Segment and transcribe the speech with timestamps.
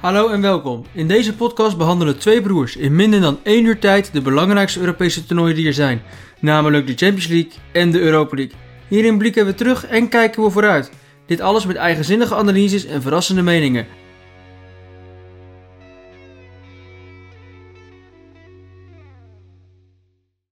[0.00, 0.84] Hallo en welkom.
[0.92, 5.26] In deze podcast behandelen twee broers in minder dan één uur tijd de belangrijkste Europese
[5.26, 6.02] toernooien die er zijn,
[6.38, 8.56] namelijk de Champions League en de Europa League.
[8.88, 10.90] Hierin blikken we terug en kijken we vooruit.
[11.26, 13.86] Dit alles met eigenzinnige analyses en verrassende meningen.